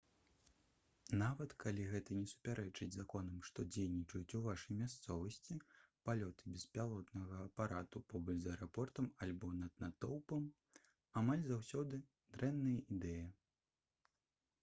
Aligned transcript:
нават 1.21 1.51
калі 1.63 1.83
гэта 1.89 2.15
не 2.21 2.29
супярэчыць 2.31 2.87
законам 2.95 3.43
што 3.49 3.65
дзейнічаюць 3.75 4.35
у 4.39 4.41
вашай 4.45 4.77
мясцовасці 4.79 5.59
палёты 6.09 6.55
беспілотнага 6.55 7.37
апарату 7.43 8.03
побач 8.15 8.37
з 8.47 8.51
аэрапортам 8.55 9.11
альбо 9.27 9.53
над 9.61 9.79
натоўпам 9.85 10.51
амаль 11.23 11.47
заўсёды 11.53 12.03
дрэнная 12.39 12.75
ідэя 12.99 13.31